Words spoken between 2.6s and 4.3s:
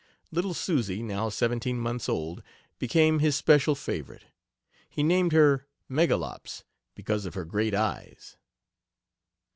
became his special favorite.